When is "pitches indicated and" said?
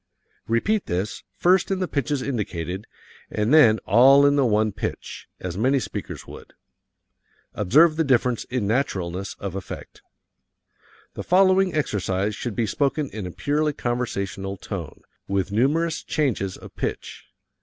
1.87-3.53